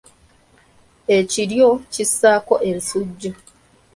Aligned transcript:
Ekiryo 1.17 1.69
kissaako 1.93 2.55
ensujju. 2.69 3.31